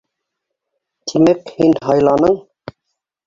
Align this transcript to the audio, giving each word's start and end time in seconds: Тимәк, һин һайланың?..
Тимәк, 1.11 1.53
һин 1.59 1.77
һайланың?.. 1.89 2.39